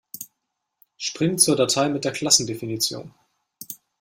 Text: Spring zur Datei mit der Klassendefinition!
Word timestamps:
Spring 0.97 1.37
zur 1.37 1.55
Datei 1.55 1.87
mit 1.89 2.05
der 2.05 2.11
Klassendefinition! 2.11 3.13